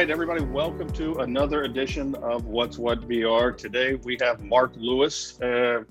[0.00, 3.54] Right, everybody, welcome to another edition of What's What VR.
[3.54, 5.38] Today we have Mark Lewis.
[5.42, 5.84] Uh,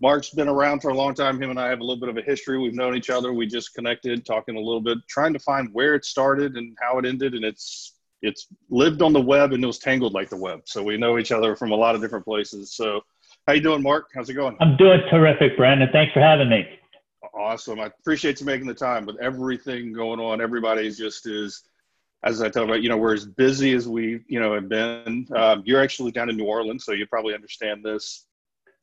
[0.00, 1.42] Mark's been around for a long time.
[1.42, 2.58] Him and I have a little bit of a history.
[2.58, 3.34] We've known each other.
[3.34, 6.98] We just connected, talking a little bit, trying to find where it started and how
[7.00, 7.34] it ended.
[7.34, 10.62] And it's it's lived on the web and it was tangled like the web.
[10.64, 12.72] So we know each other from a lot of different places.
[12.72, 13.02] So
[13.46, 14.06] how you doing, Mark?
[14.14, 14.56] How's it going?
[14.60, 15.90] I'm doing terrific, Brandon.
[15.92, 16.66] Thanks for having me.
[17.34, 17.78] Awesome.
[17.78, 19.04] I appreciate you making the time.
[19.04, 21.64] With everything going on, everybody's just is
[22.22, 25.26] as I talked about, you know, we're as busy as we, you know, have been.
[25.34, 28.26] Um, you're actually down in New Orleans, so you probably understand this.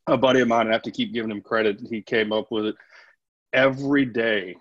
[0.08, 1.80] A buddy of mine, I have to keep giving him credit.
[1.90, 2.76] He came up with it.
[3.54, 4.56] Every day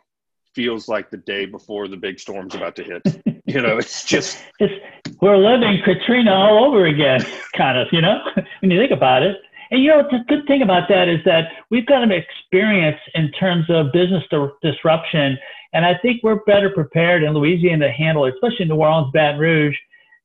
[0.55, 3.03] feels like the day before the big storm's about to hit.
[3.47, 4.75] you know, it's just it's,
[5.21, 7.21] we're living Katrina all over again,
[7.57, 7.89] kind of.
[7.93, 8.19] You know,
[8.61, 9.37] when you think about it.
[9.71, 13.33] And you know, the good thing about that is that we've got an experience in
[13.33, 14.25] terms of business
[14.63, 15.39] disruption
[15.77, 19.39] and I think we're better prepared in Louisiana to handle it, especially New Orleans, Baton
[19.39, 19.77] Rouge,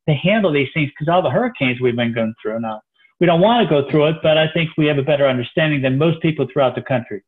[0.08, 2.78] to handle these things because all the hurricanes we've been going through now.
[2.78, 2.80] Uh,
[3.20, 5.82] we don't want to go through it, but I think we have a better understanding
[5.82, 7.22] than most people throughout the country.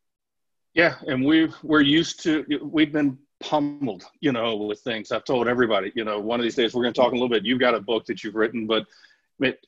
[0.73, 5.11] Yeah, and we've we're used to we've been pummeled, you know, with things.
[5.11, 7.29] I've told everybody, you know, one of these days we're going to talk a little
[7.29, 7.45] bit.
[7.45, 8.87] You've got a book that you've written, but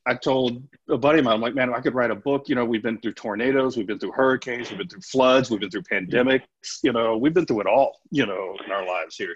[0.05, 2.55] I told a buddy of mine, I'm like, man, I could write a book, you
[2.55, 5.69] know, we've been through tornadoes, we've been through hurricanes, we've been through floods, we've been
[5.69, 6.43] through pandemics,
[6.83, 9.35] you know, we've been through it all, you know, in our lives here.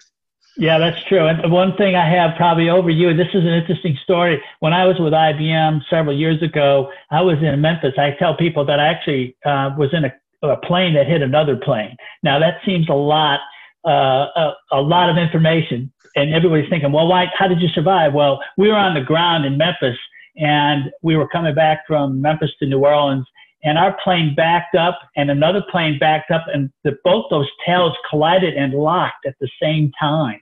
[0.57, 1.25] Yeah, that's true.
[1.25, 4.43] And one thing I have probably over you, this is an interesting story.
[4.59, 7.93] When I was with IBM several years ago, I was in Memphis.
[7.97, 11.55] I tell people that I actually uh, was in a, a plane that hit another
[11.55, 11.95] plane.
[12.23, 13.39] Now that seems a lot,
[13.87, 17.27] uh, a, a lot of information, and everybody's thinking, well, why?
[17.33, 18.13] How did you survive?
[18.13, 19.97] Well, we were on the ground in Memphis
[20.39, 23.25] and we were coming back from Memphis to New Orleans,
[23.63, 27.93] and our plane backed up, and another plane backed up, and the, both those tails
[28.09, 30.39] collided and locked at the same time.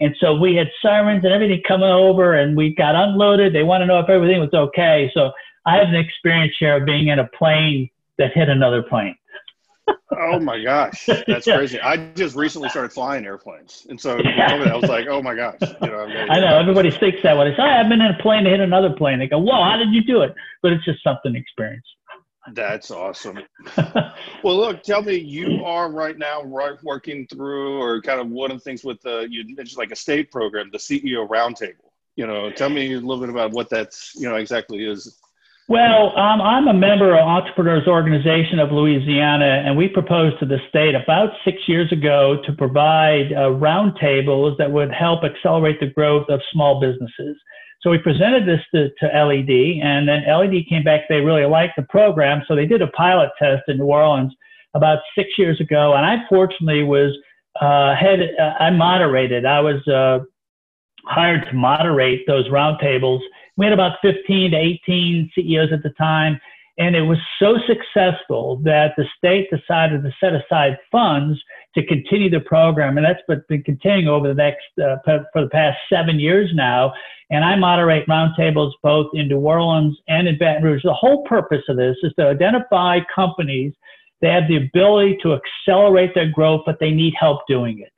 [0.00, 3.52] And so we had sirens and everything coming over, and we got unloaded.
[3.52, 5.10] They want to know if everything was okay.
[5.14, 5.32] So
[5.66, 9.16] I have an experience here of being in a plane that hit another plane
[10.18, 11.56] oh my gosh, that's yeah.
[11.56, 11.80] crazy!
[11.80, 14.48] I just recently started flying airplanes, and so yeah.
[14.48, 16.04] told me that, I was like, oh my gosh, you know.
[16.30, 18.60] I know everybody thinks that when It's, oh, I've been in a plane to hit
[18.60, 19.18] another plane.
[19.18, 20.34] They go, whoa, how did you do it?
[20.62, 21.86] But it's just something experience.
[22.52, 23.38] That's awesome.
[24.42, 28.50] well, look, tell me, you are right now right working through, or kind of one
[28.50, 31.90] of the things with the you mentioned like a state program, the CEO Roundtable.
[32.16, 35.18] You know, tell me a little bit about what that's you know exactly is.
[35.66, 40.58] Well, um, I'm a member of Entrepreneurs Organization of Louisiana, and we proposed to the
[40.68, 46.28] state about six years ago to provide uh, roundtables that would help accelerate the growth
[46.28, 47.38] of small businesses.
[47.80, 51.08] So we presented this to, to LED, and then LED came back.
[51.08, 54.34] They really liked the program, so they did a pilot test in New Orleans
[54.74, 55.94] about six years ago.
[55.94, 57.16] And I fortunately was
[57.58, 58.20] uh, head.
[58.38, 59.46] Uh, I moderated.
[59.46, 60.24] I was uh,
[61.06, 63.20] hired to moderate those roundtables
[63.56, 66.40] we had about 15 to 18 CEOs at the time.
[66.76, 71.40] And it was so successful that the state decided to set aside funds
[71.76, 72.98] to continue the program.
[72.98, 76.92] And that's been continuing over the next, uh, for the past seven years now.
[77.30, 80.82] And I moderate roundtables both in New Orleans and in Baton Rouge.
[80.82, 83.72] The whole purpose of this is to identify companies
[84.20, 87.92] that have the ability to accelerate their growth, but they need help doing it.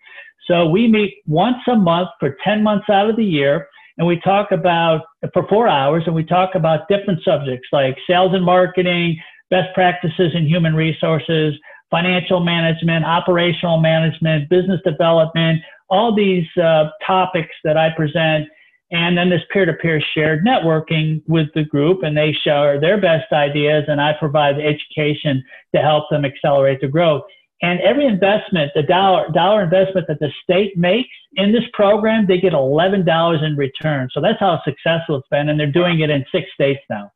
[0.47, 3.69] So we meet once a month for 10 months out of the year
[3.99, 5.03] and we talk about
[5.33, 9.19] for four hours and we talk about different subjects like sales and marketing,
[9.51, 11.55] best practices in human resources,
[11.91, 18.49] financial management, operational management, business development, all these uh, topics that I present.
[18.93, 23.01] And then this peer to peer shared networking with the group, and they share their
[23.01, 25.43] best ideas, and I provide education
[25.75, 27.23] to help them accelerate the growth.
[27.63, 32.39] And every investment, the dollar dollar investment that the state makes in this program, they
[32.39, 34.09] get eleven dollars in return.
[34.13, 37.11] So that's how successful it's been, and they're doing it in six states now.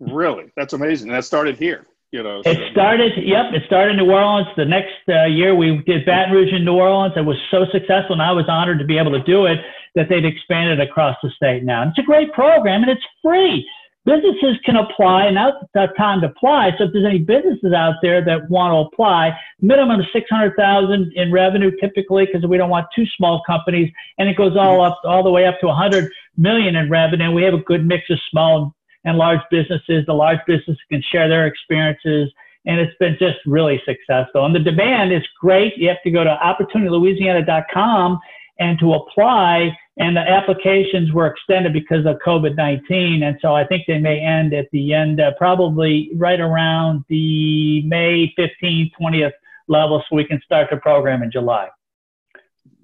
[0.00, 1.10] Really, that's amazing.
[1.10, 1.86] That started here.
[2.10, 2.70] You know, it so.
[2.72, 3.12] started.
[3.16, 4.48] Yep, it started in New Orleans.
[4.56, 7.12] The next uh, year, we did Baton Rouge in New Orleans.
[7.14, 9.58] It was so successful, and I was honored to be able to do it.
[9.94, 11.80] That they'd expanded across the state now.
[11.80, 13.66] And it's a great program, and it's free
[14.06, 16.70] businesses can apply, now's the time to apply.
[16.78, 21.32] So if there's any businesses out there that want to apply, minimum of 600,000 in
[21.32, 25.22] revenue typically, because we don't want too small companies, and it goes all up, all
[25.22, 27.32] the way up to 100 million in revenue.
[27.32, 28.74] We have a good mix of small
[29.04, 30.06] and large businesses.
[30.06, 32.32] The large businesses can share their experiences,
[32.64, 34.46] and it's been just really successful.
[34.46, 35.76] And the demand is great.
[35.76, 38.20] You have to go to opportunitylouisiana.com
[38.58, 43.22] and to apply and the applications were extended because of COVID-19.
[43.22, 47.82] And so I think they may end at the end, uh, probably right around the
[47.86, 49.32] May 15th, 20th
[49.68, 51.68] level so we can start the program in July.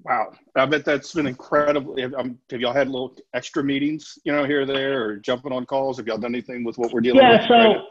[0.03, 1.95] Wow, I bet that's been incredible.
[1.97, 5.53] Have, um, have, y'all had little extra meetings, you know, here or there, or jumping
[5.53, 5.95] on calls?
[5.97, 7.47] Have y'all done anything with what we're dealing yeah, with?
[7.47, 7.81] So, right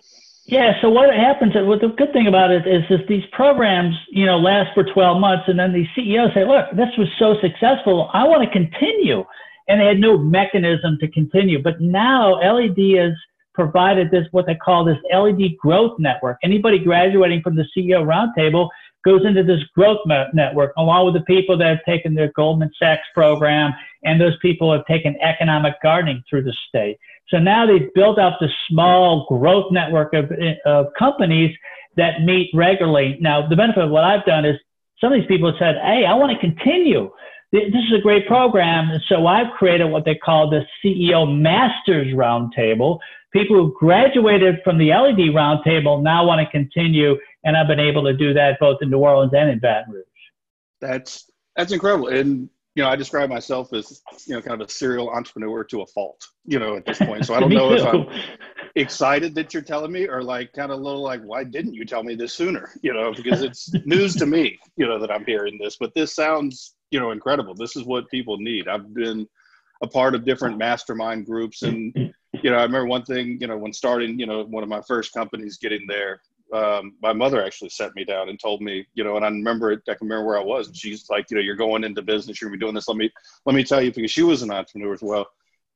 [0.44, 1.53] yeah, so what happens?
[1.55, 5.21] What the good thing about it is, is these programs, you know, last for 12
[5.21, 8.11] months, and then the CEOs say, "Look, this was so successful.
[8.12, 9.25] I want to continue,"
[9.69, 11.62] and they had no mechanism to continue.
[11.62, 13.12] But now LED has
[13.55, 16.39] provided this what they call this LED growth network.
[16.43, 18.69] Anybody graduating from the CEO roundtable
[19.05, 19.99] goes into this growth
[20.33, 23.73] network along with the people that have taken the Goldman Sachs program
[24.05, 26.99] and those people have taken economic gardening through the state.
[27.32, 30.31] So now they've built out this small growth network of,
[30.67, 31.56] of companies
[31.96, 33.17] that meet regularly.
[33.20, 34.56] Now, the benefit of what I've done is
[35.00, 37.11] some of these people have said, Hey, I want to continue.
[37.50, 38.90] This is a great program.
[38.90, 42.99] And so I've created what they call the CEO Masters Roundtable.
[43.32, 48.05] People who graduated from the LED Roundtable now want to continue and I've been able
[48.05, 50.05] to do that both in New Orleans and in Baton Rouge.
[50.81, 54.71] That's that's incredible, and you know I describe myself as you know kind of a
[54.71, 56.21] serial entrepreneur to a fault.
[56.45, 57.83] You know at this point, so I don't know too.
[57.83, 58.07] if I'm
[58.75, 61.85] excited that you're telling me or like kind of a little like why didn't you
[61.85, 62.71] tell me this sooner?
[62.83, 64.59] You know because it's news to me.
[64.77, 67.55] You know that I'm hearing this, but this sounds you know incredible.
[67.55, 68.69] This is what people need.
[68.69, 69.27] I've been
[69.83, 73.59] a part of different mastermind groups and you know i remember one thing you know
[73.59, 76.21] when starting you know one of my first companies getting there
[76.53, 79.73] um, my mother actually sat me down and told me, you know, and I remember
[79.73, 80.69] it, I can remember where I was.
[80.69, 82.89] And she's like, you know, you're going into business, you're gonna be doing this.
[82.89, 83.11] Let me,
[83.47, 85.27] let me tell you, because she was an entrepreneur as well.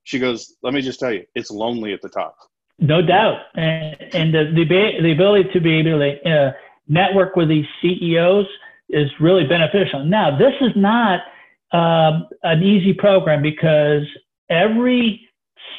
[0.05, 2.37] She goes, let me just tell you, it's lonely at the top.
[2.79, 3.41] No doubt.
[3.55, 6.53] And, and the, the, the ability to be able to uh,
[6.89, 8.47] network with these CEOs
[8.89, 10.05] is really beneficial.
[10.05, 11.21] Now, this is not
[11.73, 14.03] um, an easy program because
[14.49, 15.29] every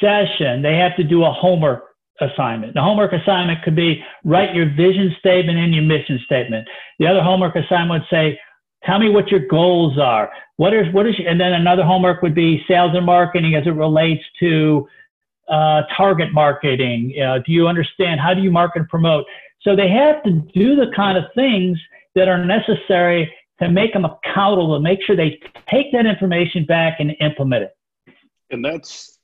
[0.01, 1.86] session they have to do a homework
[2.21, 2.73] assignment.
[2.73, 6.67] The homework assignment could be write your vision statement and your mission statement.
[6.99, 8.39] The other homework assignment would say,
[8.83, 10.31] tell me what your goals are.
[10.57, 13.71] What is what is and then another homework would be sales and marketing as it
[13.71, 14.87] relates to
[15.49, 17.13] uh, target marketing.
[17.21, 19.25] Uh, do you understand how do you market and promote?
[19.61, 21.77] So they have to do the kind of things
[22.15, 23.31] that are necessary
[23.61, 25.39] to make them accountable, to make sure they
[25.69, 28.15] take that information back and implement it.
[28.49, 29.16] And that's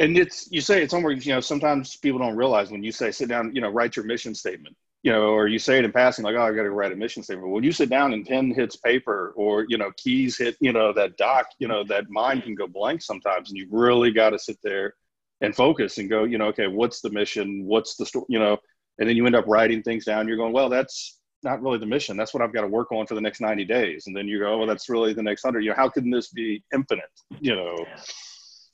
[0.00, 3.10] and it's you say it's almost you know sometimes people don't realize when you say
[3.10, 5.92] sit down you know write your mission statement you know or you say it in
[5.92, 7.52] passing like oh i got to write a mission statement.
[7.52, 10.92] When you sit down and pen hits paper or you know keys hit you know
[10.94, 14.38] that doc you know that mind can go blank sometimes and you really got to
[14.38, 14.94] sit there
[15.42, 17.64] and focus and go you know okay what's the mission?
[17.66, 18.56] What's the story you know
[18.98, 21.86] and then you end up writing things down you're going well that's not really the
[21.86, 22.18] mission.
[22.18, 24.06] That's what i've got to work on for the next 90 days.
[24.06, 26.28] And then you go well that's really the next 100 you know how can this
[26.28, 27.04] be infinite
[27.38, 27.76] you know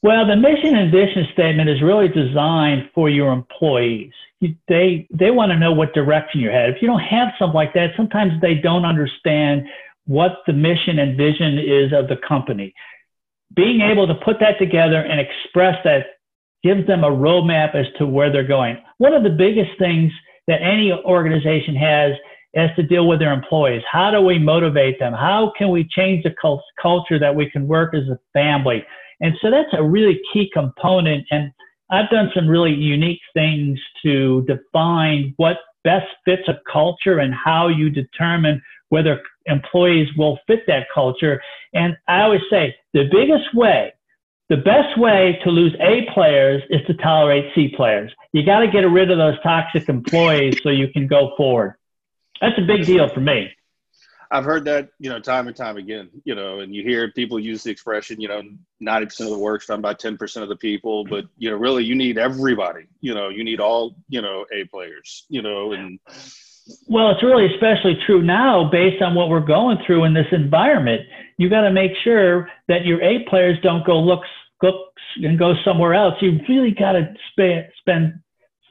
[0.02, 4.12] well, the mission and vision statement is really designed for your employees.
[4.69, 6.76] They they want to know what direction you're headed.
[6.76, 9.66] If you don't have something like that, sometimes they don't understand
[10.06, 12.75] what the mission and vision is of the company.
[13.54, 16.06] Being able to put that together and express that
[16.62, 18.78] gives them a roadmap as to where they're going.
[18.98, 20.12] One of the biggest things
[20.46, 22.12] that any organization has
[22.54, 23.82] is to deal with their employees.
[23.90, 25.12] How do we motivate them?
[25.12, 26.34] How can we change the
[26.81, 28.84] culture that we can work as a family?
[29.20, 31.27] And so that's a really key component.
[31.31, 31.53] And
[31.91, 37.69] I've done some really unique things to define what best fits a culture and how
[37.69, 41.41] you determine whether employees will fit that culture.
[41.73, 43.93] And I always say the biggest way,
[44.49, 48.13] the best way to lose A players is to tolerate C players.
[48.32, 51.75] You got to get rid of those toxic employees so you can go forward.
[52.41, 53.51] That's a big deal for me.
[54.30, 57.38] I've heard that, you know, time and time again, you know, and you hear people
[57.38, 58.42] use the expression, you know,
[58.82, 61.94] 90% of the work's done by 10% of the people, but, you know, really you
[61.94, 65.98] need everybody, you know, you need all, you know, A players, you know, and.
[66.88, 71.02] Well, it's really especially true now based on what we're going through in this environment.
[71.38, 74.22] You got to make sure that your A players don't go look,
[74.62, 74.92] look
[75.22, 76.14] and go somewhere else.
[76.20, 77.14] You really got to
[77.80, 78.20] spend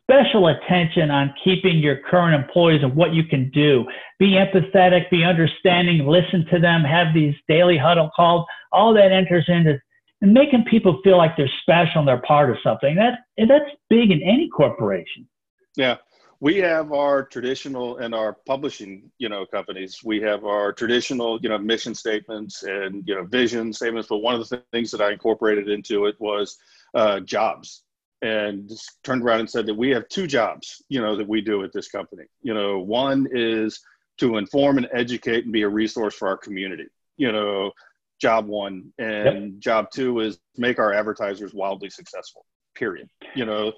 [0.09, 3.85] special attention on keeping your current employees and what you can do.
[4.19, 8.45] Be empathetic, be understanding, listen to them, have these daily huddle calls.
[8.71, 9.79] All that enters into
[10.21, 12.95] and making people feel like they're special and they're part of something.
[12.95, 15.27] That that's big in any corporation.
[15.75, 15.97] Yeah.
[16.41, 20.01] We have our traditional and our publishing, you know, companies.
[20.03, 24.09] We have our traditional, you know, mission statements and you know vision statements.
[24.09, 26.57] But one of the things that I incorporated into it was
[26.93, 27.85] uh, jobs
[28.21, 31.41] and just turned around and said that we have two jobs, you know, that we
[31.41, 32.23] do at this company.
[32.41, 33.79] You know, one is
[34.17, 36.87] to inform and educate and be a resource for our community.
[37.17, 37.71] You know,
[38.19, 39.59] job one, and yep.
[39.59, 42.45] job two is make our advertisers wildly successful.
[42.75, 43.09] Period.
[43.35, 43.73] You know,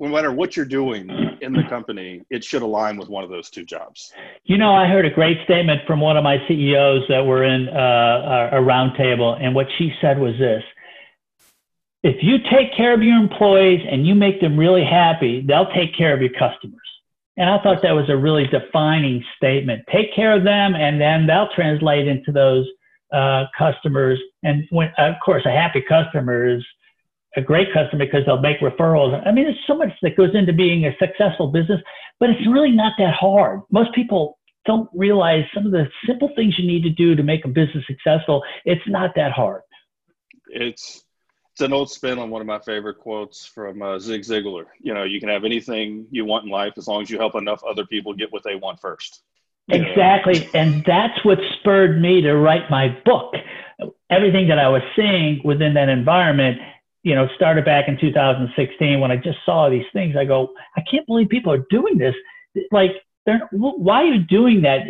[0.00, 1.08] no matter what you're doing
[1.40, 4.12] in the company, it should align with one of those two jobs.
[4.44, 7.68] You know, I heard a great statement from one of my CEOs that were in
[7.68, 10.62] uh, a roundtable, and what she said was this
[12.04, 15.96] if you take care of your employees and you make them really happy, they'll take
[15.96, 16.78] care of your customers.
[17.38, 19.82] And I thought that was a really defining statement.
[19.90, 22.66] Take care of them, and then they'll translate into those
[23.12, 24.20] uh, customers.
[24.42, 26.62] And when, of course, a happy customer is
[27.36, 29.20] a great customer because they'll make referrals.
[29.26, 31.80] I mean, there's so much that goes into being a successful business,
[32.20, 33.62] but it's really not that hard.
[33.72, 37.46] Most people don't realize some of the simple things you need to do to make
[37.46, 38.42] a business successful.
[38.66, 39.62] It's not that hard.
[40.48, 41.03] It's
[41.54, 44.64] it's an old spin on one of my favorite quotes from uh, Zig Ziglar.
[44.80, 47.36] You know, you can have anything you want in life as long as you help
[47.36, 49.22] enough other people get what they want first.
[49.68, 50.48] Exactly.
[50.52, 53.34] And that's what spurred me to write my book.
[54.10, 56.58] Everything that I was seeing within that environment,
[57.04, 60.16] you know, started back in 2016 when I just saw these things.
[60.16, 62.16] I go, I can't believe people are doing this.
[62.72, 62.90] Like,
[63.26, 64.80] they're, why are you doing that?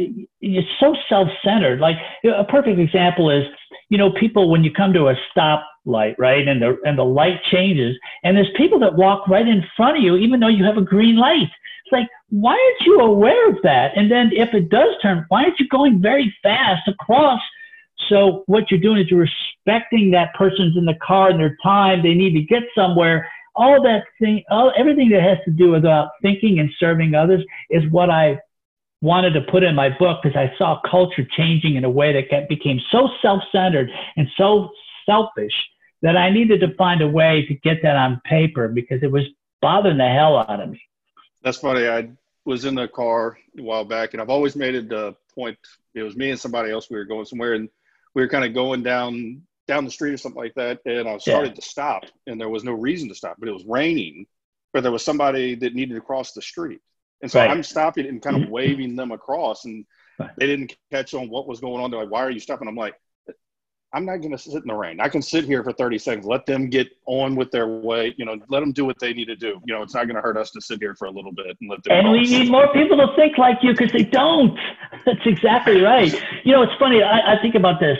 [0.41, 1.81] It's so self-centered.
[1.81, 3.45] Like a perfect example is,
[3.91, 7.05] you know, people when you come to a stop light, right, and the and the
[7.05, 10.65] light changes, and there's people that walk right in front of you, even though you
[10.65, 11.43] have a green light.
[11.85, 13.93] It's like, why aren't you aware of that?
[13.97, 17.41] And then if it does turn, why aren't you going very fast across?
[18.09, 19.29] So what you're doing is you're
[19.67, 22.03] respecting that person's in the car and their time.
[22.03, 23.31] They need to get somewhere.
[23.57, 27.45] All that thing, all everything that has to do with uh, thinking and serving others
[27.71, 28.41] is what I
[29.01, 32.49] wanted to put in my book because I saw culture changing in a way that
[32.49, 34.71] became so self-centered and so
[35.07, 35.53] selfish
[36.03, 39.25] that I needed to find a way to get that on paper because it was
[39.61, 40.81] bothering the hell out of me.
[41.43, 41.87] That's funny.
[41.87, 42.11] I
[42.45, 45.59] was in the car a while back, and I've always made it a point.
[45.95, 46.91] It was me and somebody else.
[46.91, 47.69] We were going somewhere, and
[48.15, 50.81] we were kind of going down down the street or something like that.
[50.85, 51.55] And I started yeah.
[51.55, 54.27] to stop, and there was no reason to stop, but it was raining.
[54.73, 56.81] But there was somebody that needed to cross the street,
[57.23, 57.51] and so right.
[57.51, 58.53] I'm stopping and kind of mm-hmm.
[58.53, 59.87] waving them across, and
[60.19, 60.31] right.
[60.37, 61.91] they didn't catch on what was going on.
[61.91, 62.95] They're like, "Why are you stopping?" I'm like,
[63.95, 64.99] I'm not going to sit in the rain.
[65.01, 66.27] I can sit here for 30 seconds.
[66.27, 68.13] Let them get on with their way.
[68.19, 69.61] You know, let them do what they need to do.
[69.67, 71.57] You know, it's not going to hurt us to sit here for a little bit
[71.61, 71.93] and let them.
[71.99, 74.59] And we need more people to think like you because they don't.
[75.07, 76.13] That's exactly right.
[76.43, 77.05] You know, it's funny.
[77.05, 77.99] I, I think about this.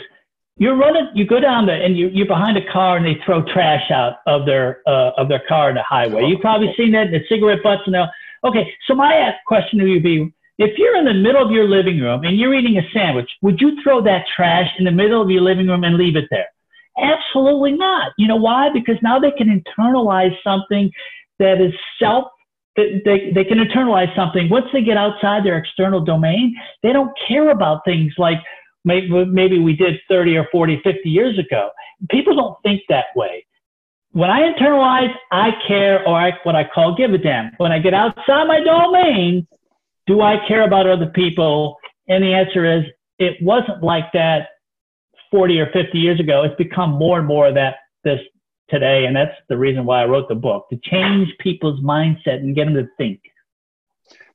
[0.57, 1.09] You're running.
[1.13, 4.19] You go down there and you, you're behind a car and they throw trash out
[4.25, 6.25] of their uh, of their car in the highway.
[6.27, 7.07] You've probably seen that.
[7.07, 8.09] in The cigarette butts and all.
[8.45, 11.67] Okay, so my question to you would be if you're in the middle of your
[11.67, 15.21] living room and you're eating a sandwich, would you throw that trash in the middle
[15.21, 16.47] of your living room and leave it there?
[16.97, 18.13] Absolutely not.
[18.17, 18.69] You know why?
[18.73, 20.89] Because now they can internalize something
[21.39, 22.25] that is self
[22.77, 27.49] they, they can internalize something once they get outside their external domain they don't care
[27.49, 28.39] about things like
[28.85, 31.69] maybe, maybe we did 30 or 40 50 years ago
[32.09, 33.45] people don't think that way
[34.11, 37.79] when i internalize i care or I, what i call give a damn when i
[37.79, 39.47] get outside my domain
[40.07, 41.77] do I care about other people?
[42.07, 42.85] And the answer is
[43.19, 44.49] it wasn't like that
[45.31, 46.43] 40 or 50 years ago.
[46.43, 48.19] It's become more and more of that this
[48.69, 49.05] today.
[49.05, 52.65] And that's the reason why I wrote the book to change people's mindset and get
[52.65, 53.19] them to think.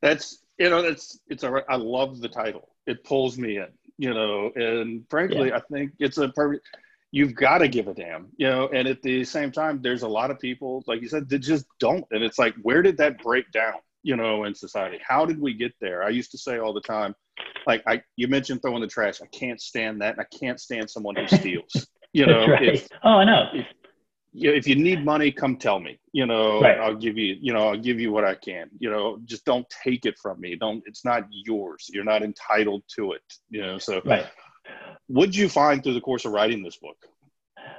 [0.02, 2.68] That's, you know, that's, it's a, I love the title.
[2.86, 3.68] It pulls me in,
[4.00, 5.56] you know, and frankly, yeah.
[5.56, 6.66] I think it's a perfect,
[7.12, 10.08] you've got to give a damn, you know, and at the same time, there's a
[10.08, 12.04] lot of people, like you said, that just don't.
[12.10, 13.74] And it's like, where did that break down?
[14.02, 14.98] you know, in society.
[15.06, 16.02] How did we get there?
[16.02, 17.14] I used to say all the time,
[17.66, 19.20] like I, you mentioned throwing the trash.
[19.20, 21.86] I can't stand that, and I can't stand someone who steals.
[22.12, 22.88] You know, right.
[23.04, 23.44] oh, I know.
[23.54, 23.66] If,
[24.32, 25.98] you know, if you need money, come tell me.
[26.12, 26.78] You know, right.
[26.78, 27.36] I'll give you.
[27.40, 28.70] You know, I'll give you what I can.
[28.78, 30.56] You know, just don't take it from me.
[30.56, 30.82] Don't.
[30.86, 31.90] It's not yours.
[31.92, 33.22] You're not entitled to it.
[33.50, 33.78] You know.
[33.78, 34.26] So, right.
[35.08, 36.96] what'd you find through the course of writing this book?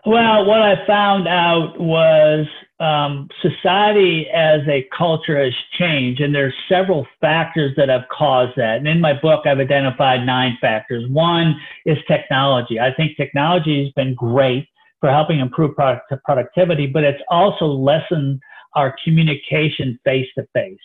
[0.06, 2.48] Well, what I found out was
[2.80, 8.78] um, society as a culture has changed, and there's several factors that have caused that.
[8.78, 11.08] And in my book, I've identified nine factors.
[11.10, 11.56] One
[11.86, 12.80] is technology.
[12.80, 14.68] I think technology has been great
[15.02, 18.40] for helping improve product productivity, but it's also lessened
[18.76, 20.80] our communication face to face.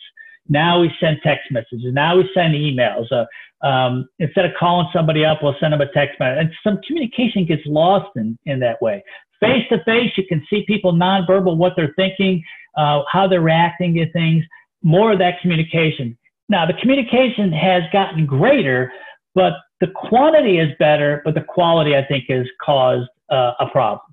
[0.49, 1.93] Now we send text messages.
[1.93, 3.05] Now we send emails.
[3.11, 3.25] Uh,
[3.65, 6.39] um, instead of calling somebody up, we'll send them a text message.
[6.39, 9.03] And some communication gets lost in, in that way.
[9.39, 12.43] Face to face, you can see people nonverbal, what they're thinking,
[12.75, 14.43] uh, how they're reacting to things,
[14.83, 16.17] more of that communication.
[16.49, 18.91] Now, the communication has gotten greater,
[19.35, 24.06] but the quantity is better, but the quality, I think, has caused uh, a problem.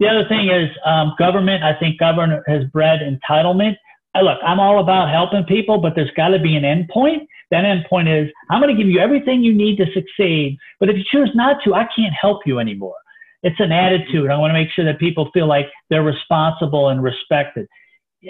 [0.00, 1.64] The other thing is um, government.
[1.64, 3.76] I think government has bred entitlement.
[4.14, 7.28] I look, I'm all about helping people, but there's got to be an end point.
[7.50, 10.88] That end point is I'm going to give you everything you need to succeed, but
[10.88, 12.96] if you choose not to, I can't help you anymore.
[13.42, 14.30] It's an attitude.
[14.30, 17.66] I want to make sure that people feel like they're responsible and respected.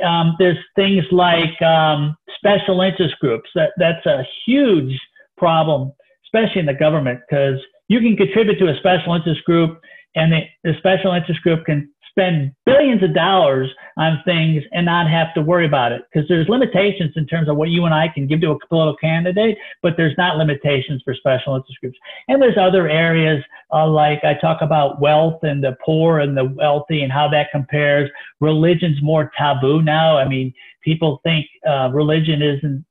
[0.04, 3.48] um, there's things like um, special interest groups.
[3.54, 4.98] That that's a huge
[5.36, 5.92] problem,
[6.26, 7.58] especially in the government, because
[7.88, 9.80] you can contribute to a special interest group,
[10.14, 11.88] and the, the special interest group can
[12.18, 16.48] spend billions of dollars on things and not have to worry about it because there's
[16.48, 19.94] limitations in terms of what you and I can give to a political candidate, but
[19.96, 21.98] there's not limitations for special interest groups.
[22.26, 26.44] And there's other areas uh, like I talk about wealth and the poor and the
[26.44, 28.10] wealthy and how that compares.
[28.40, 30.18] Religion's more taboo now.
[30.18, 32.84] I mean, people think uh, religion isn't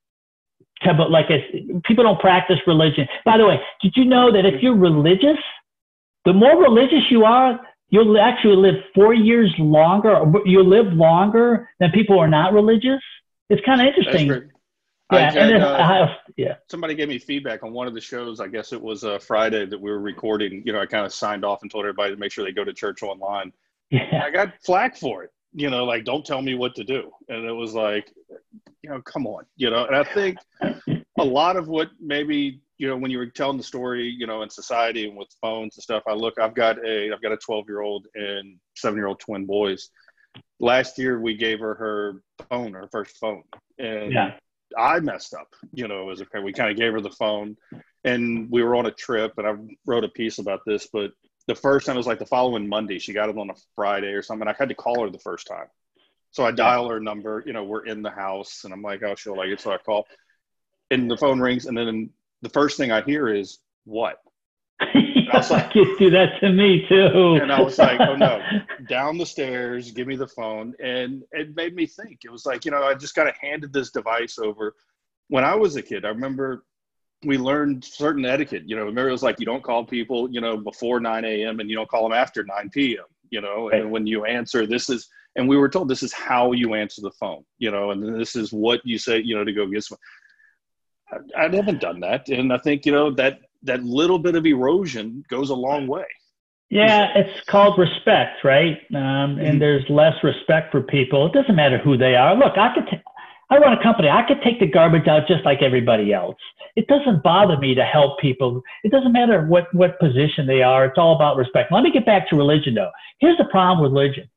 [0.82, 1.10] taboo.
[1.10, 1.28] Like
[1.84, 3.08] people don't practice religion.
[3.26, 5.38] By the way, did you know that if you're religious,
[6.28, 7.58] the more religious you are,
[7.90, 10.22] you'll actually live four years longer.
[10.44, 13.02] You live longer than people who are not religious.
[13.50, 14.52] It's kind of interesting.
[15.10, 16.56] Yeah, and uh, yeah.
[16.70, 18.42] Somebody gave me feedback on one of the shows.
[18.42, 20.64] I guess it was a uh, Friday that we were recording.
[20.66, 22.66] You know, I kind of signed off and told everybody to make sure they go
[22.66, 23.54] to church online.
[23.90, 24.22] Yeah.
[24.22, 25.32] I got flack for it.
[25.54, 27.10] You know, like don't tell me what to do.
[27.30, 28.12] And it was like,
[28.88, 29.46] you know, come on.
[29.56, 30.38] You know, and I think
[31.20, 34.44] a lot of what maybe you know, when you were telling the story, you know,
[34.44, 37.38] in society and with phones and stuff, I look, I've got a, I've got a
[37.38, 39.90] 12 year old and seven year old twin boys.
[40.60, 43.44] Last year we gave her her phone, her first phone,
[43.80, 44.34] and yeah.
[44.78, 45.48] I messed up.
[45.74, 47.58] You know, as a parent, we kind of gave her the phone,
[48.04, 49.56] and we were on a trip, and I
[49.88, 50.88] wrote a piece about this.
[50.94, 51.12] But
[51.48, 53.00] the first time it was like the following Monday.
[53.00, 54.48] She got it on a Friday or something.
[54.48, 55.68] I had to call her the first time,
[56.32, 57.44] so I dial her number.
[57.46, 59.78] You know, we're in the house, and I'm like, oh, she'll like it, so I
[59.78, 60.08] call,
[60.92, 62.10] and the phone rings, and then
[62.42, 64.18] the first thing I hear is what?
[64.80, 67.40] I was like, do that to me too.
[67.42, 68.42] and I was like, oh no,
[68.88, 70.74] down the stairs, give me the phone.
[70.80, 72.20] And it made me think.
[72.24, 74.76] It was like, you know, I just got handed this device over.
[75.30, 76.64] When I was a kid, I remember
[77.26, 78.64] we learned certain etiquette.
[78.68, 81.60] You know, remember it was like you don't call people, you know, before 9 a.m.
[81.60, 83.06] and you don't call them after 9 p.m.
[83.30, 86.52] You know, and when you answer, this is, and we were told this is how
[86.52, 87.44] you answer the phone.
[87.60, 89.20] You know, and this is what you say.
[89.20, 89.98] You know, to go get some.
[91.12, 94.46] I, I haven't done that, and I think you know that that little bit of
[94.46, 96.06] erosion goes a long way.
[96.70, 98.78] Yeah, it's called respect, right?
[98.94, 99.60] Um, and mm-hmm.
[99.60, 101.26] there's less respect for people.
[101.28, 102.36] It doesn't matter who they are.
[102.36, 103.02] Look, I could, t-
[103.50, 104.10] I run a company.
[104.10, 106.36] I could take the garbage out just like everybody else.
[106.76, 108.62] It doesn't bother me to help people.
[108.84, 110.86] It doesn't matter what what position they are.
[110.86, 111.72] It's all about respect.
[111.72, 112.92] Let me get back to religion, though.
[113.20, 114.30] Here's the problem with religion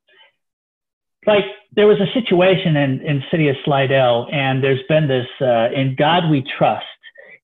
[1.25, 5.69] like there was a situation in in city of Slidell, and there's been this uh,
[5.73, 6.85] "In God We Trust"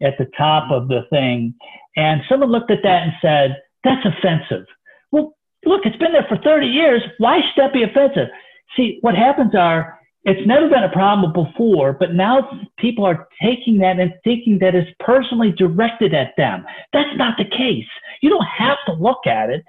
[0.01, 1.53] at the top of the thing,
[1.95, 4.65] and someone looked at that and said, "That's offensive."
[5.11, 5.35] Well,
[5.65, 7.01] look, it's been there for 30 years.
[7.19, 8.29] Why should that be offensive?
[8.75, 13.77] See, what happens are it's never been a problem before, but now people are taking
[13.77, 16.65] that and thinking that it's personally directed at them.
[16.91, 17.87] That's not the case.
[18.21, 19.63] You don't have to look at it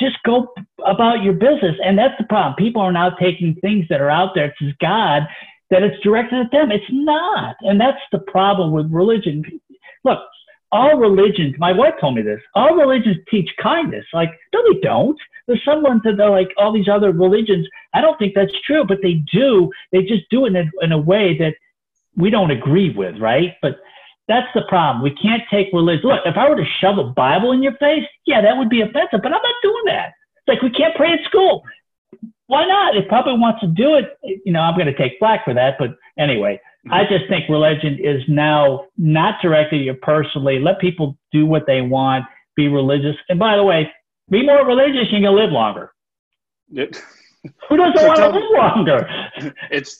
[0.00, 0.48] just go
[0.84, 1.76] about your business.
[1.84, 2.54] And that's the problem.
[2.56, 5.22] People are now taking things that are out there, it says God,
[5.70, 6.70] that it's directed at them.
[6.70, 7.56] It's not.
[7.60, 9.44] And that's the problem with religion.
[10.04, 10.18] Look,
[10.72, 14.04] all religions, my wife told me this, all religions teach kindness.
[14.12, 15.18] Like, no, they don't.
[15.46, 17.68] There's someone to the, like all these other religions.
[17.94, 19.70] I don't think that's true, but they do.
[19.92, 21.54] They just do it in a, in a way that
[22.16, 23.54] we don't agree with, right?
[23.62, 23.78] But
[24.26, 25.02] that's the problem.
[25.02, 26.08] We can't take religion.
[26.08, 28.80] Look, if I were to shove a Bible in your face, yeah, that would be
[28.80, 29.73] offensive, but I'm not doing that.
[29.73, 29.73] It's
[30.64, 31.62] we can't pray at school.
[32.46, 32.96] Why not?
[32.96, 35.76] If Papa wants to do it, you know, I'm going to take flack for that.
[35.78, 40.58] But anyway, I just think religion is now not directed at you personally.
[40.58, 43.16] Let people do what they want, be religious.
[43.28, 43.90] And by the way,
[44.30, 45.92] be more religious, you're going to live longer.
[47.68, 49.54] Who doesn't so want to live longer?
[49.70, 49.98] It's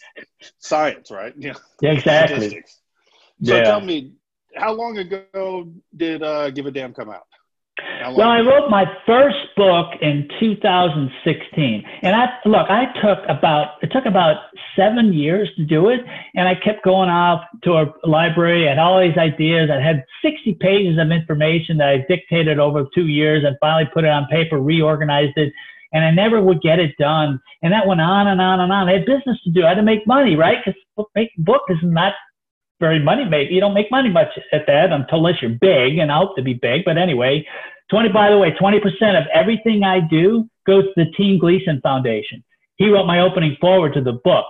[0.58, 1.34] science, right?
[1.36, 2.36] Yeah, yeah exactly.
[2.36, 2.80] Statistics.
[3.42, 3.62] So yeah.
[3.64, 4.12] tell me,
[4.54, 7.24] how long ago did uh, Give a Damn come out?
[8.16, 12.70] Well, I wrote my first book in 2016, and I look.
[12.70, 14.36] I took about it took about
[14.76, 16.00] seven years to do it,
[16.36, 18.66] and I kept going off to a library.
[18.66, 19.70] I had all these ideas.
[19.72, 24.04] I had 60 pages of information that I dictated over two years, and finally put
[24.04, 25.52] it on paper, reorganized it,
[25.92, 27.40] and I never would get it done.
[27.62, 28.88] And that went on and on and on.
[28.88, 29.64] I had business to do.
[29.64, 30.58] I had to make money, right?
[30.64, 32.12] Because making book is not
[32.80, 33.50] very money made.
[33.50, 36.54] You don't make money much at that unless you're big, and I hope to be
[36.54, 36.84] big.
[36.84, 37.46] But anyway,
[37.90, 38.78] 20, by the way, 20%
[39.18, 42.42] of everything I do goes to the Team Gleason Foundation.
[42.76, 44.46] He wrote my opening forward to the book.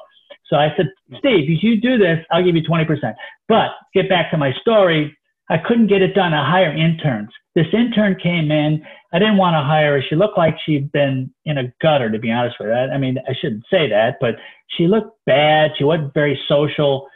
[0.46, 3.14] So I said, Steve, if you do this, I'll give you 20%.
[3.48, 5.16] But get back to my story.
[5.50, 6.32] I couldn't get it done.
[6.32, 7.30] I hire interns.
[7.54, 8.82] This intern came in.
[9.12, 10.06] I didn't want to hire her.
[10.08, 12.74] She looked like she'd been in a gutter, to be honest with you.
[12.74, 14.36] I mean, I shouldn't say that, but
[14.68, 15.72] she looked bad.
[15.76, 17.08] She wasn't very social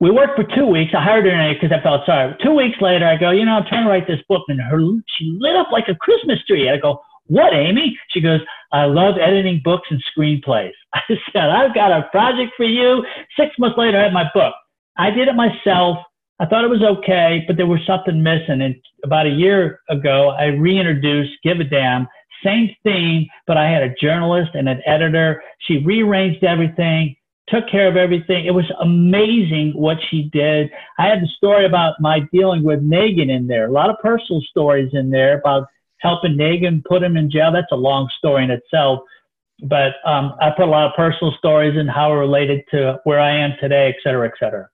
[0.00, 0.92] we worked for two weeks.
[0.96, 2.36] I hired her because I felt sorry.
[2.42, 4.78] Two weeks later, I go, you know, I'm trying to write this book, and her
[5.16, 6.68] she lit up like a Christmas tree.
[6.68, 7.98] I go, what, Amy?
[8.10, 8.40] She goes,
[8.72, 10.72] I love editing books and screenplays.
[10.94, 11.00] I
[11.32, 13.04] said, I've got a project for you.
[13.38, 14.54] Six months later, I had my book.
[14.98, 15.98] I did it myself.
[16.38, 18.60] I thought it was okay, but there was something missing.
[18.60, 22.06] And about a year ago, I reintroduced Give a Damn,
[22.44, 25.42] same theme, but I had a journalist and an editor.
[25.60, 27.16] She rearranged everything,
[27.48, 28.46] took care of everything.
[28.46, 30.70] It was amazing what she did.
[30.98, 34.42] I had the story about my dealing with Nagin in there, a lot of personal
[34.50, 37.52] stories in there about helping Nagin put him in jail.
[37.52, 39.00] That's a long story in itself.
[39.62, 43.20] But um, I put a lot of personal stories and how it related to where
[43.20, 44.68] I am today, et cetera, et cetera.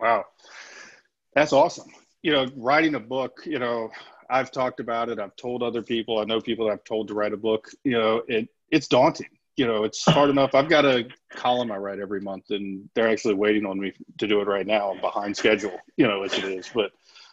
[0.00, 0.24] Wow.
[1.34, 1.88] That's awesome.
[2.22, 3.90] You know, writing a book, you know,
[4.28, 5.20] I've talked about it.
[5.20, 6.18] I've told other people.
[6.18, 7.68] I know people that I've told to write a book.
[7.84, 9.28] You know, it it's daunting.
[9.56, 10.54] You know, it's hard enough.
[10.54, 14.26] I've got a column I write every month, and they're actually waiting on me to
[14.26, 14.92] do it right now.
[14.92, 15.78] I'm behind schedule.
[15.96, 16.92] You know, as it is, but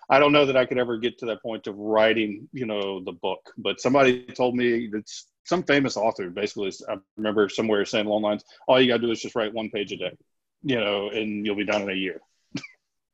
[0.09, 2.49] I don't know that I could ever get to that point of writing.
[2.51, 3.51] You know, the book.
[3.57, 6.73] But somebody told me that's some famous author basically.
[6.89, 9.69] I remember somewhere saying along lines, "All you got to do is just write one
[9.69, 10.17] page a day."
[10.63, 12.21] You know, and you'll be done in a year.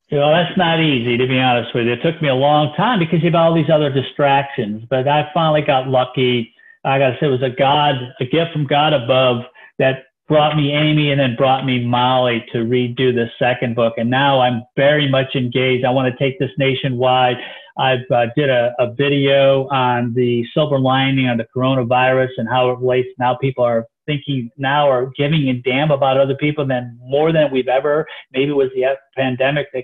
[0.10, 1.94] You know, that's not easy to be honest with you.
[1.94, 5.32] It took me a long time because you have all these other distractions, but I
[5.34, 6.55] finally got lucky.
[6.86, 9.43] I got to say, it was a God, a gift from God above
[9.80, 13.93] that brought me Amy and then brought me Molly to redo the second book.
[13.98, 15.86] And now I'm very much engaged.
[15.86, 17.38] I want to take this nationwide.
[17.78, 22.69] I've uh, did a, a video on the silver lining on the coronavirus and how
[22.69, 23.10] it relates.
[23.19, 27.52] Now people are thinking now or giving a damn about other people than more than
[27.52, 28.06] we've ever.
[28.32, 29.84] Maybe it was the pandemic that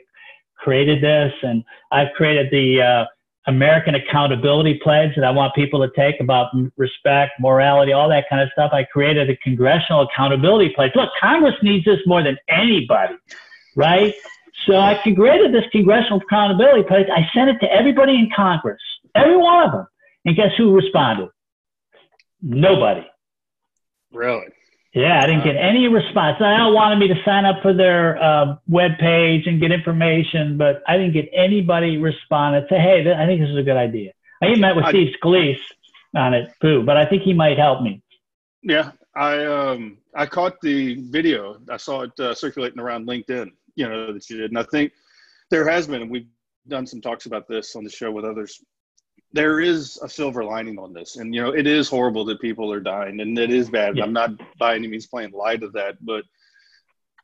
[0.57, 3.05] created this, and I've created the uh,
[3.47, 8.41] American Accountability Pledge that I want people to take about respect, morality, all that kind
[8.41, 8.71] of stuff.
[8.73, 10.91] I created a Congressional Accountability Pledge.
[10.95, 13.15] Look, Congress needs this more than anybody,
[13.75, 14.13] right?
[14.67, 17.07] So I created this Congressional Accountability Pledge.
[17.11, 18.81] I sent it to everybody in Congress,
[19.15, 19.87] every one of them.
[20.25, 21.29] And guess who responded?
[22.43, 23.07] Nobody.
[24.13, 24.47] Really?
[24.93, 26.37] Yeah, I didn't get any response.
[26.39, 30.57] They all wanted me to sign up for their uh, web page and get information,
[30.57, 33.63] but I didn't get anybody respond and say, "Hey, th- I think this is a
[33.63, 35.61] good idea." I even met with I, Steve Scalise
[36.13, 38.03] on it too, but I think he might help me.
[38.63, 41.61] Yeah, I um I caught the video.
[41.69, 43.49] I saw it uh, circulating around LinkedIn.
[43.75, 44.91] You know that you did, and I think
[45.49, 46.09] there has been.
[46.09, 46.27] We've
[46.67, 48.61] done some talks about this on the show with others
[49.33, 52.71] there is a silver lining on this and you know it is horrible that people
[52.71, 53.97] are dying and it is bad.
[53.97, 54.03] Yeah.
[54.03, 56.23] i'm not by any means playing light of that but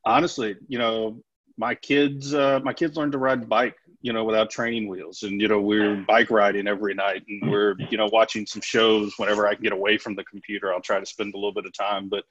[0.05, 1.21] honestly you know
[1.57, 5.41] my kids uh, my kids learned to ride bike you know without training wheels and
[5.41, 9.47] you know we're bike riding every night and we're you know watching some shows whenever
[9.47, 10.73] i can get away from the computer.
[10.73, 12.23] I'll try to spend a little bit of time but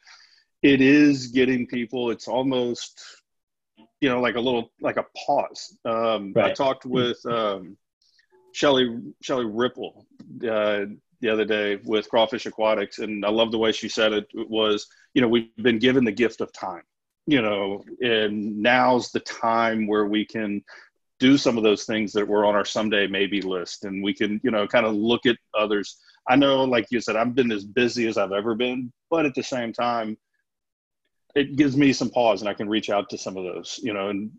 [0.62, 3.02] it is getting people it's almost
[4.00, 5.76] you know like a little like a pause.
[5.84, 6.50] Um, right.
[6.50, 7.76] i talked with um,
[8.56, 10.06] Shelly Shelly Ripple
[10.50, 10.86] uh,
[11.20, 14.26] the other day with Crawfish Aquatics, and I love the way she said it.
[14.32, 16.80] It was, you know, we've been given the gift of time,
[17.26, 20.64] you know, and now's the time where we can
[21.20, 24.40] do some of those things that were on our someday maybe list, and we can,
[24.42, 25.98] you know, kind of look at others.
[26.26, 29.34] I know, like you said, I've been as busy as I've ever been, but at
[29.34, 30.16] the same time,
[31.34, 33.92] it gives me some pause, and I can reach out to some of those, you
[33.92, 34.30] know, and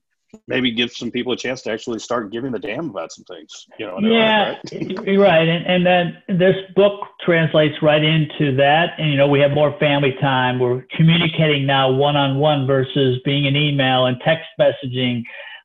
[0.48, 3.68] maybe give some people a chance to actually start giving a damn about some things.
[3.80, 4.00] You know.
[4.00, 5.18] Yeah, right.
[5.18, 5.48] right.
[5.48, 8.92] And and then this book translates right into that.
[8.98, 10.60] And you know, we have more family time.
[10.60, 15.24] We're communicating now one on one versus being an email and text messaging.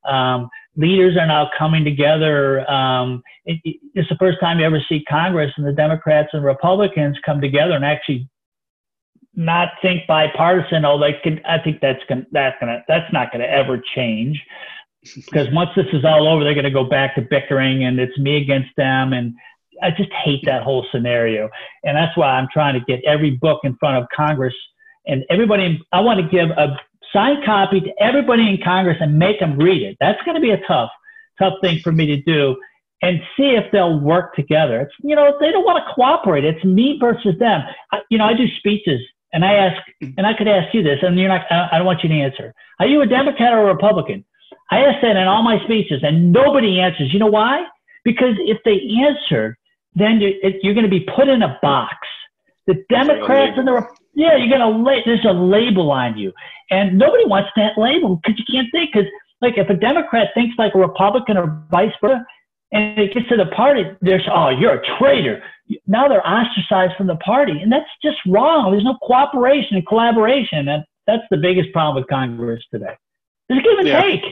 [0.09, 2.69] Um, leaders are now coming together.
[2.71, 3.59] Um, it,
[3.95, 7.73] it's the first time you ever see Congress and the Democrats and Republicans come together
[7.73, 8.29] and actually
[9.35, 10.85] not think bipartisan.
[10.85, 11.43] Oh, they could.
[11.47, 14.43] I think that's gonna that's gonna that's not gonna ever change
[15.15, 18.37] because once this is all over, they're gonna go back to bickering and it's me
[18.37, 19.13] against them.
[19.13, 19.35] And
[19.83, 21.49] I just hate that whole scenario.
[21.85, 24.55] And that's why I'm trying to get every book in front of Congress
[25.07, 25.81] and everybody.
[25.93, 26.79] I want to give a
[27.13, 29.97] signed copy to everybody in Congress and make them read it.
[30.01, 30.91] That's going to be a tough,
[31.39, 32.57] tough thing for me to do
[33.03, 34.81] and see if they'll work together.
[34.83, 36.45] It's, you know, they don't want to cooperate.
[36.45, 37.63] It's me versus them.
[37.91, 39.01] I, you know, I do speeches
[39.33, 42.03] and I ask, and I could ask you this, and you're not, I don't want
[42.03, 42.55] you to answer.
[42.79, 44.25] Are you a Democrat or a Republican?
[44.71, 47.13] I ask that in all my speeches, and nobody answers.
[47.13, 47.65] You know why?
[48.05, 49.57] Because if they answer,
[49.95, 51.97] then you're, you're going to be put in a box.
[52.67, 56.33] The Democrats and the yeah, you're gonna la- there's a label on you,
[56.71, 58.91] and nobody wants that label because you can't think.
[58.93, 59.09] Because
[59.41, 62.25] like if a Democrat thinks like a Republican or vice versa,
[62.73, 65.43] and it gets to the party, there's oh you're a traitor
[65.87, 68.73] now they're ostracized from the party, and that's just wrong.
[68.73, 72.97] There's no cooperation and collaboration, and that's the biggest problem with Congress today.
[73.49, 74.03] There's a give and yeah.
[74.03, 74.23] take.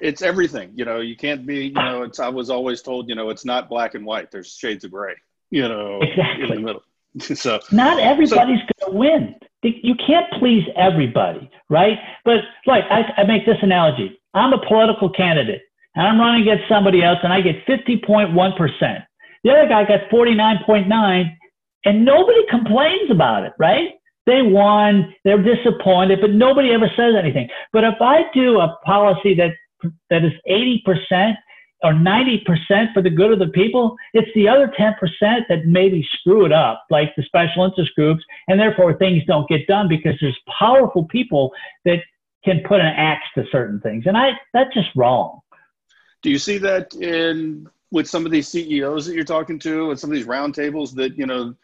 [0.00, 1.00] It's everything, you know.
[1.00, 2.02] You can't be, you know.
[2.02, 4.30] It's I was always told, you know, it's not black and white.
[4.30, 5.14] There's shades of gray,
[5.50, 6.44] you know, exactly.
[6.44, 6.82] in the middle.
[7.20, 9.34] so not everybody's so, going to win.
[9.62, 11.98] You can't please everybody, right?
[12.24, 15.62] But like I, I make this analogy: I'm a political candidate,
[15.94, 19.04] and I'm running against somebody else, and I get 50.1 percent.
[19.44, 21.36] The other guy got 49.9,
[21.84, 23.90] and nobody complains about it, right?
[24.26, 27.48] They won, they're disappointed, but nobody ever says anything.
[27.72, 29.50] But if I do a policy that
[30.10, 31.34] that is 80%
[31.82, 34.94] or 90% for the good of the people, it's the other 10%
[35.48, 39.66] that maybe screw it up, like the special interest groups, and therefore things don't get
[39.66, 41.50] done because there's powerful people
[41.86, 42.00] that
[42.44, 44.04] can put an axe to certain things.
[44.06, 45.40] And I that's just wrong.
[46.22, 49.98] Do you see that in with some of these CEOs that you're talking to and
[49.98, 51.54] some of these roundtables that, you know,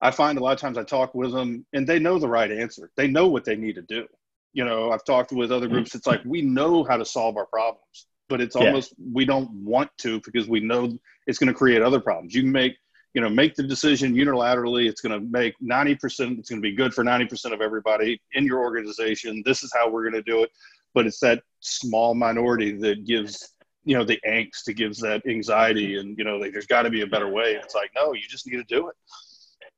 [0.00, 2.50] I find a lot of times I talk with them and they know the right
[2.50, 2.90] answer.
[2.96, 4.06] They know what they need to do.
[4.52, 5.94] You know, I've talked with other groups.
[5.94, 9.06] It's like we know how to solve our problems, but it's almost yeah.
[9.12, 12.34] we don't want to because we know it's going to create other problems.
[12.34, 12.76] You can make,
[13.12, 14.88] you know, make the decision unilaterally.
[14.88, 18.46] It's going to make 90%, it's going to be good for 90% of everybody in
[18.46, 19.42] your organization.
[19.44, 20.50] This is how we're going to do it.
[20.94, 23.52] But it's that small minority that gives
[23.84, 26.90] you know the angst it gives that anxiety and you know like there's got to
[26.90, 28.96] be a better way it's like no you just need to do it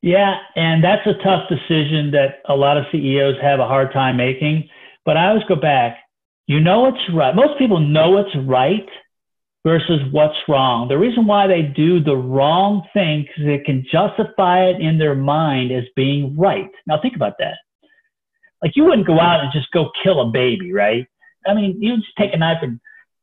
[0.03, 4.17] yeah, and that's a tough decision that a lot of CEOs have a hard time
[4.17, 4.69] making.
[5.05, 5.97] But I always go back,
[6.49, 7.35] you know what's right.
[7.35, 8.89] Most people know what's right
[9.65, 10.89] versus what's wrong.
[10.89, 15.15] The reason why they do the wrong thing is they can justify it in their
[15.15, 16.71] mind as being right.
[16.89, 17.59] Now think about that.
[18.61, 21.07] Like you wouldn't go out and just go kill a baby, right?
[21.47, 22.81] I mean, you just take a knife and,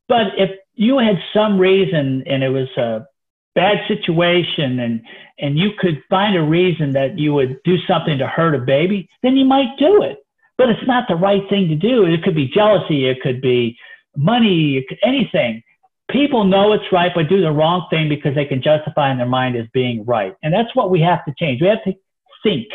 [0.08, 3.06] but if you had some reason and it was a
[3.54, 5.02] bad situation and
[5.38, 9.10] and you could find a reason that you would do something to hurt a baby,
[9.22, 10.18] then you might do it.
[10.58, 12.06] But it's not the right thing to do.
[12.06, 13.78] It could be jealousy, it could be
[14.16, 15.64] money, could, anything.
[16.10, 19.28] People know it's right, but do the wrong thing because they can justify in their
[19.28, 20.34] mind as being right.
[20.44, 21.62] And that's what we have to change.
[21.62, 21.94] We have to
[22.42, 22.68] think.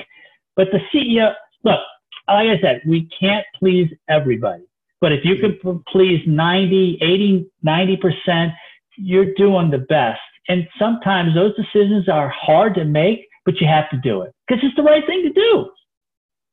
[0.57, 1.33] But the CEO,
[1.65, 1.81] look,
[2.29, 4.65] like I said, we can't please everybody.
[5.05, 8.53] But if you can please 90, 80, 90%,
[8.97, 10.19] you're doing the best.
[10.49, 14.65] And sometimes those decisions are hard to make, but you have to do it because
[14.65, 15.71] it's the right thing to do.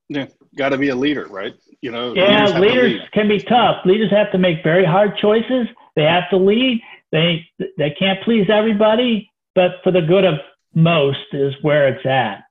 [0.10, 0.26] Yeah,
[0.58, 1.54] got to be a leader, right?
[1.80, 3.86] You know, yeah, leaders, leaders can be tough.
[3.86, 5.68] Leaders have to make very hard choices.
[5.96, 6.82] They have to lead.
[7.14, 10.40] They they can't please everybody, but for the good of
[10.76, 12.44] most is where it's at.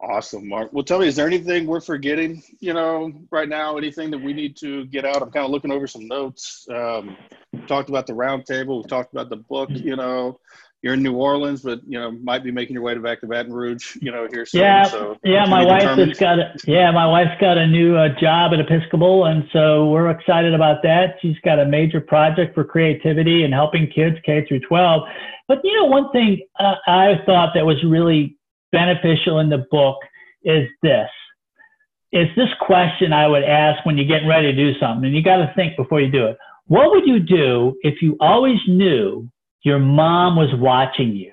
[0.00, 0.72] Awesome, Mark.
[0.72, 3.78] Well, tell me, is there anything we're forgetting, you know, right now?
[3.78, 5.22] Anything that we need to get out?
[5.22, 6.66] I'm kind of looking over some notes.
[6.70, 7.16] Um,
[7.66, 8.82] talked about the roundtable.
[8.82, 9.70] We talked about the book.
[9.72, 10.38] You know,
[10.82, 13.26] you're in New Orleans, but you know, might be making your way to back to
[13.26, 13.96] Baton Rouge.
[14.02, 14.60] You know, here soon.
[14.60, 15.46] Yeah, so yeah.
[15.46, 16.90] My wife has got a yeah.
[16.90, 21.16] My wife's got a new uh, job at Episcopal, and so we're excited about that.
[21.22, 25.02] She's got a major project for creativity and helping kids K through 12.
[25.48, 28.36] But you know, one thing uh, I thought that was really
[28.72, 29.98] beneficial in the book
[30.44, 31.08] is this.
[32.12, 35.22] It's this question I would ask when you're getting ready to do something, and you
[35.22, 36.38] got to think before you do it.
[36.66, 39.28] What would you do if you always knew
[39.62, 41.32] your mom was watching you,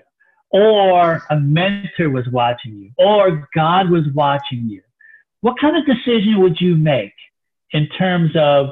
[0.49, 4.81] or a mentor was watching you, or God was watching you?
[5.41, 7.13] What kind of decision would you make
[7.71, 8.69] in terms of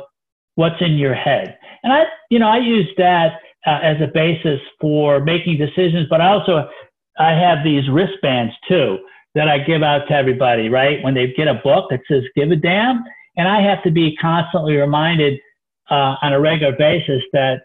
[0.55, 1.57] what's in your head?
[1.83, 6.21] And I, you know, I use that uh, as a basis for making decisions, but
[6.21, 6.69] I also
[7.17, 8.99] I have these wristbands too
[9.35, 11.01] that I give out to everybody, right?
[11.03, 13.03] When they get a book that says give a damn.
[13.37, 15.39] And I have to be constantly reminded
[15.89, 17.61] uh, on a regular basis that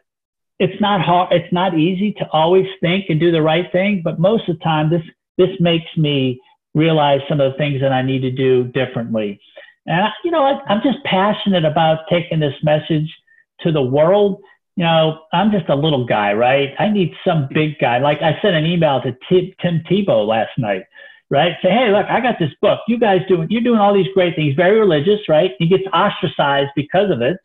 [0.59, 4.19] it's not hard, it's not easy to always think and do the right thing, but
[4.19, 5.03] most of the time this,
[5.39, 6.41] this makes me
[6.75, 9.41] realize some of the things that I need to do differently.
[9.87, 13.13] And, I, you know, I, I'm just passionate about taking this message
[13.61, 14.41] to the world
[14.77, 16.75] you know, I'm just a little guy, right?
[16.79, 17.99] I need some big guy.
[17.99, 20.83] Like I sent an email to Tim Tebow last night,
[21.31, 21.53] right?
[21.63, 22.81] Say, hey, look, I got this book.
[22.87, 24.55] You guys doing, you're doing all these great things.
[24.55, 25.53] Very religious, right?
[25.59, 27.39] He gets ostracized because of it,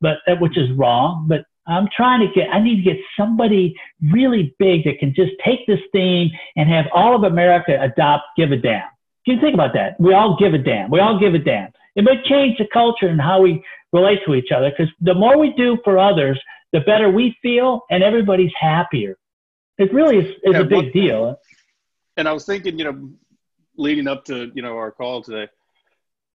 [0.00, 1.26] but uh, which is wrong.
[1.28, 3.74] But I'm trying to get, I need to get somebody
[4.10, 8.50] really big that can just take this theme and have all of America adopt give
[8.50, 8.88] a damn.
[9.26, 10.00] Do you think about that.
[10.00, 10.90] We all give a damn.
[10.90, 11.68] We all give a damn.
[11.96, 15.36] It might change the culture and how we relate to each other because the more
[15.36, 16.40] we do for others,
[16.72, 19.16] the better we feel and everybody's happier.
[19.78, 21.36] It really is, is yeah, a big deal.
[22.16, 23.10] And I was thinking, you know,
[23.76, 25.48] leading up to, you know, our call today,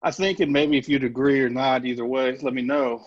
[0.02, 3.04] I think, and maybe if you'd agree or not, either way, let me know.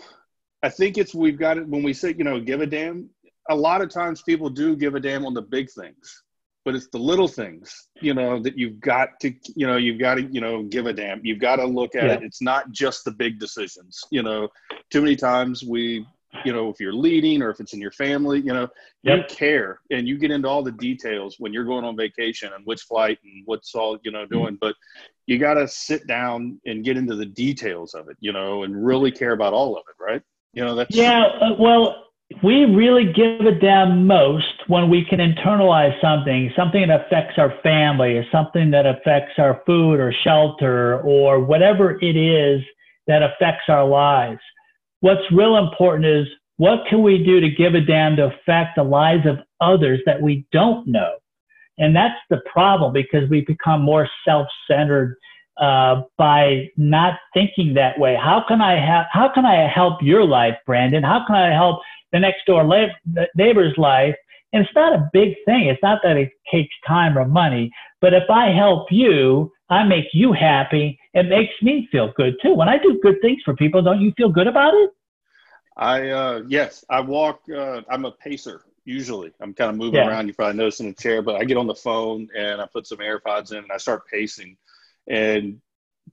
[0.63, 3.09] I think it's we've got it when we say, you know, give a damn.
[3.49, 6.23] A lot of times people do give a damn on the big things,
[6.65, 10.15] but it's the little things, you know, that you've got to, you know, you've got
[10.15, 11.23] to, you know, give a damn.
[11.25, 12.13] You've got to look at yeah.
[12.13, 12.23] it.
[12.23, 14.01] It's not just the big decisions.
[14.09, 14.49] You know,
[14.89, 16.05] too many times we
[16.45, 18.67] you know, if you're leading or if it's in your family, you know,
[19.03, 19.29] yep.
[19.29, 22.65] you care and you get into all the details when you're going on vacation and
[22.65, 24.57] which flight and what's all, you know, doing.
[24.59, 24.75] But
[25.25, 28.85] you got to sit down and get into the details of it, you know, and
[28.85, 30.21] really care about all of it, right?
[30.53, 30.95] You know, that's.
[30.95, 31.23] Yeah.
[31.23, 32.03] Uh, well,
[32.41, 37.53] we really give a damn most when we can internalize something, something that affects our
[37.61, 42.61] family or something that affects our food or shelter or whatever it is
[43.07, 44.39] that affects our lives.
[45.03, 48.83] What's real important is what can we do to give a damn to affect the
[48.83, 51.15] lives of others that we don't know?
[51.77, 55.17] And that's the problem because we become more self-centered
[55.59, 58.15] uh, by not thinking that way.
[58.15, 59.07] How can I have?
[59.11, 61.03] How can I help your life, Brandon?
[61.03, 61.81] How can I help
[62.13, 62.63] the next door
[63.35, 64.15] neighbor's life.
[64.53, 65.65] And it's not a big thing.
[65.65, 70.05] It's not that it takes time or money, but if I help you, I make
[70.13, 70.97] you happy.
[71.13, 72.53] It makes me feel good too.
[72.53, 74.91] When I do good things for people, don't you feel good about it?
[75.77, 77.41] I uh, yes, I walk.
[77.53, 79.31] Uh, I'm a pacer usually.
[79.39, 80.07] I'm kind of moving yeah.
[80.07, 80.27] around.
[80.27, 82.87] You probably notice in a chair, but I get on the phone and I put
[82.87, 84.57] some AirPods in and I start pacing.
[85.07, 85.61] And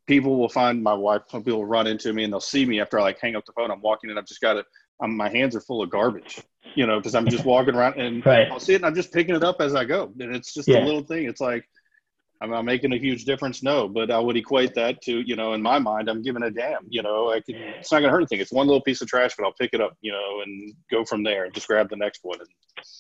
[0.07, 1.23] people will find my wife.
[1.29, 3.45] Some people will run into me and they'll see me after I like hang up
[3.45, 3.71] the phone.
[3.71, 4.65] I'm walking and I've just got to
[5.01, 6.41] I'm, my hands are full of garbage,
[6.75, 8.51] you know, because I'm just walking around and right.
[8.51, 10.13] I'll see it and I'm just picking it up as I go.
[10.21, 10.83] And it's just yeah.
[10.83, 11.25] a little thing.
[11.25, 11.67] It's like,
[12.43, 13.63] am I making a huge difference?
[13.63, 16.51] No, but I would equate that to, you know, in my mind, I'm giving a
[16.51, 18.41] damn, you know, I can, it's not going to hurt anything.
[18.41, 21.05] It's one little piece of trash, but I'll pick it up, you know, and go
[21.05, 22.39] from there and just grab the next one.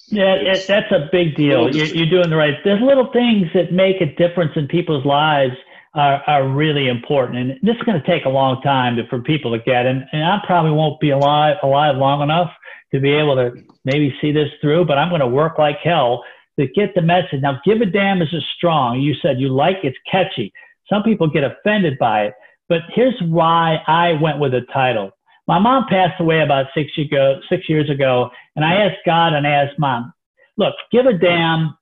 [0.09, 1.75] yeah, it, that's a big deal.
[1.75, 2.55] You're, you're doing the right.
[2.65, 5.55] There's little things that make a difference in people's lives
[5.95, 7.39] are, are really important.
[7.39, 9.87] And this is going to take a long time to, for people to get.
[9.87, 12.51] And, and I probably won't be alive, alive long enough
[12.93, 13.53] to be able to
[13.85, 16.25] maybe see this through, but I'm going to work like hell
[16.61, 17.41] to get the message.
[17.41, 19.01] Now, give a damn is a strong.
[19.01, 20.53] You said you like it's catchy.
[20.89, 22.35] Some people get offended by it,
[22.69, 25.11] but here's why I went with the title.
[25.47, 29.47] My mom passed away about six, ago, six years ago, and I asked God and
[29.47, 30.13] I asked mom,
[30.57, 31.77] look, give a damn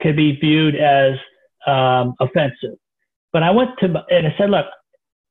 [0.00, 1.14] could be viewed as
[1.66, 2.78] um, offensive.
[3.32, 4.66] But I went to, and I said, look,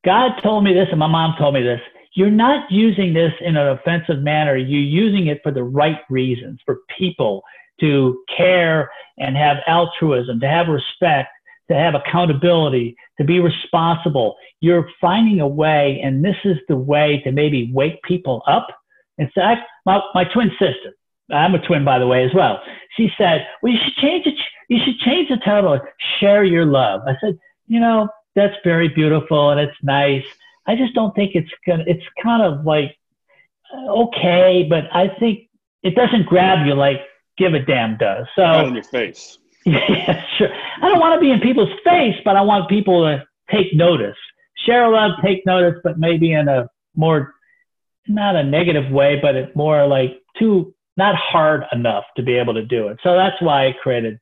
[0.06, 1.82] God told me this and my mom told me this.
[2.14, 4.56] You're not using this in an offensive manner.
[4.56, 7.44] You're using it for the right reasons, for people
[7.80, 11.30] to care and have altruism, to have respect,
[11.70, 14.36] to have accountability, to be responsible.
[14.60, 18.68] You're finding a way, and this is the way to maybe wake people up.
[19.18, 20.94] In fact, my, my twin sister,
[21.32, 22.62] I'm a twin, by the way, as well.
[22.98, 24.36] She said, "Well, you should change it.
[24.68, 25.80] You should change the title.
[26.20, 27.38] Share your love." I said,
[27.68, 30.26] you know, that's very beautiful and it's nice.
[30.68, 31.84] I just don't think it's gonna.
[31.88, 32.96] It's kind of like
[33.74, 35.50] uh, okay, but I think
[35.84, 37.02] it doesn't grab you like
[37.40, 38.28] give a damn does.
[38.36, 39.40] So Not in your face.
[39.66, 40.50] yeah, sure.
[40.82, 44.18] I don't want to be in people's face, but I want people to take notice.
[44.66, 47.34] Share love, take notice, but maybe in a more
[48.08, 52.54] not a negative way, but it more like too not hard enough to be able
[52.54, 52.98] to do it.
[53.04, 54.20] So that's why I created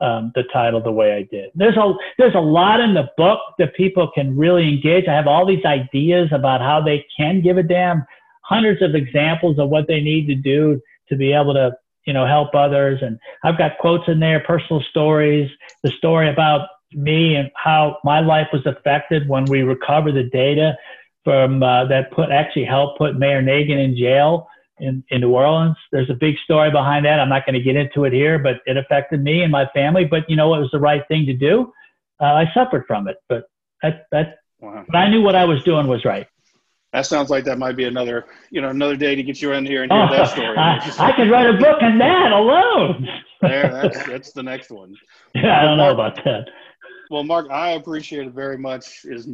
[0.00, 1.50] um, the title the way I did.
[1.54, 5.06] There's a there's a lot in the book that people can really engage.
[5.06, 8.04] I have all these ideas about how they can give a damn,
[8.42, 11.72] hundreds of examples of what they need to do to be able to
[12.06, 15.50] you know help others, and I've got quotes in there, personal stories,
[15.82, 20.76] the story about me and how my life was affected when we recovered the data
[21.24, 25.76] from uh, that put actually helped put Mayor Nagin in jail in, in New Orleans.
[25.92, 27.20] There's a big story behind that.
[27.20, 30.04] I'm not going to get into it here, but it affected me and my family.
[30.04, 31.72] But you know, it was the right thing to do.
[32.20, 33.44] Uh, I suffered from it, but
[33.82, 34.84] that that wow.
[34.86, 36.26] but I knew what I was doing was right.
[36.94, 39.66] That sounds like that might be another, you know, another day to get you in
[39.66, 40.56] here and hear oh, that story.
[40.56, 43.08] I, I could write a book on that alone.
[43.42, 44.94] there, that's, that's the next one.
[45.34, 46.50] Yeah, I don't know about that.
[47.10, 49.04] Well, Mark, I appreciate it very much.
[49.06, 49.26] As,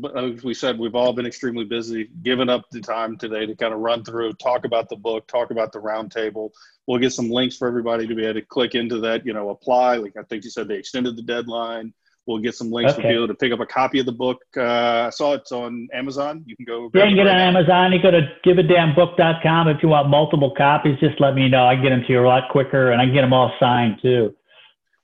[0.43, 3.81] we said, we've all been extremely busy, giving up the time today to kind of
[3.81, 6.53] run through, talk about the book, talk about the roundtable.
[6.87, 9.51] We'll get some links for everybody to be able to click into that, you know,
[9.51, 9.97] apply.
[9.97, 11.93] Like I think you said, they extended the deadline.
[12.27, 13.03] We'll get some links okay.
[13.03, 14.43] for people to pick up a copy of the book.
[14.57, 16.45] Uh, I saw it's on Amazon.
[16.47, 16.91] You can go.
[16.95, 17.93] Yeah, you can get it on Amazon.
[17.93, 19.69] You go to giveadamnbook.com.
[19.69, 21.67] If you want multiple copies, just let me know.
[21.67, 23.53] I can get them to you a lot quicker, and I can get them all
[23.59, 24.35] signed too.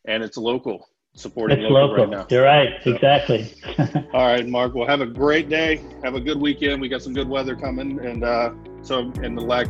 [0.05, 0.87] And it's local
[1.17, 2.07] supporting it's local, local.
[2.07, 2.27] right now.
[2.31, 2.75] You're right.
[2.85, 3.53] So, exactly.
[4.13, 4.75] all right, Mark.
[4.75, 5.83] Well, have a great day.
[6.05, 6.81] Have a good weekend.
[6.81, 8.53] We got some good weather coming, and uh,
[8.83, 9.67] so in the lack,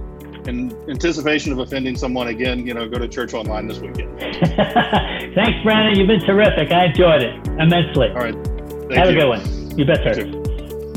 [0.48, 4.18] in anticipation of offending someone again, you know, go to church online this weekend.
[4.20, 5.98] Thanks, Brandon.
[5.98, 6.70] You've been terrific.
[6.72, 8.08] I enjoyed it immensely.
[8.08, 8.34] All right.
[8.34, 9.18] Thank have you.
[9.18, 9.78] a good one.
[9.78, 10.22] You bet, sir.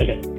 [0.01, 0.38] Okay.